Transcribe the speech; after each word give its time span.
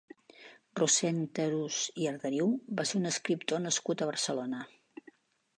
Rossend 0.79 1.41
Arús 1.43 1.81
i 2.05 2.09
Arderiu 2.13 2.49
va 2.81 2.87
ser 2.93 2.97
un 3.03 3.11
escriptor 3.13 3.63
nascut 3.69 4.03
a 4.03 4.09
Barcelona. 4.15 4.65